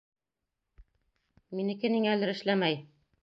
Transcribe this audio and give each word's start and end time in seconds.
Минеке 1.59 1.93
ниңәлер 1.97 2.35
эшләмәй. 2.35 2.81